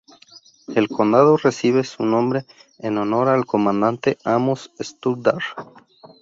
El 0.73 0.87
condado 0.89 1.37
recibe 1.37 1.83
su 1.83 2.05
nombre 2.07 2.45
en 2.79 2.97
honor 2.97 3.27
al 3.29 3.45
comandante 3.45 4.17
Amos 4.23 4.71
Stoddard. 4.81 5.41